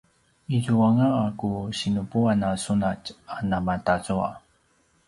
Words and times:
izuanga 0.55 1.07
a 1.25 1.27
ku 1.39 1.49
sinupuan 1.77 2.39
a 2.49 2.51
sunatj 2.63 3.05
a 3.35 3.37
namatazua 3.49 4.29